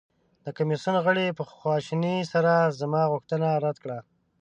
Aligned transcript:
د 0.45 0.47
کمیسیون 0.57 0.95
غړي 1.05 1.27
په 1.37 1.43
خواشینۍ 1.57 2.17
سره 2.33 2.53
زما 2.79 3.01
غوښتنه 3.11 3.47
رد 3.65 3.77
کړه. 3.83 3.99